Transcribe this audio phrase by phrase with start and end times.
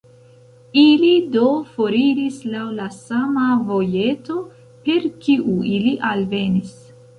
[0.83, 1.43] Ili do
[1.73, 4.41] foriris laŭ la sama vojeto,
[4.89, 6.77] per kiu ili alvenis.